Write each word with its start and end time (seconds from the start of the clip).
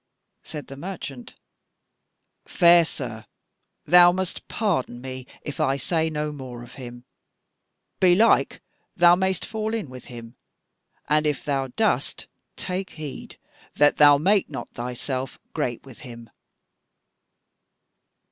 Said 0.41 0.65
the 0.65 0.75
merchant: 0.77 1.35
"Fair 2.47 2.85
sir, 2.85 3.27
thou 3.85 4.11
must 4.11 4.47
pardon 4.47 4.99
me 4.99 5.27
if 5.43 5.59
I 5.59 5.77
say 5.77 6.09
no 6.09 6.31
more 6.31 6.63
of 6.63 6.73
him. 6.73 7.03
Belike 7.99 8.61
thou 8.97 9.13
mayst 9.13 9.45
fall 9.45 9.75
in 9.75 9.91
with 9.91 10.05
him; 10.05 10.37
and 11.07 11.27
if 11.27 11.45
thou 11.45 11.67
dost, 11.67 12.25
take 12.55 12.93
heed 12.93 13.37
that 13.75 13.97
thou 13.97 14.17
make 14.17 14.49
not 14.49 14.71
thyself 14.71 15.37
great 15.53 15.85
with 15.85 15.99
him." 15.99 16.31